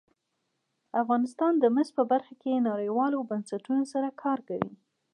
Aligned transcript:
افغانستان 1.01 1.53
د 1.59 1.63
مس 1.75 1.89
په 1.97 2.03
برخه 2.11 2.33
کې 2.41 2.65
نړیوالو 2.69 3.27
بنسټونو 3.29 3.83
سره 3.93 4.09
کار 4.21 4.39
کوي. 4.47 4.73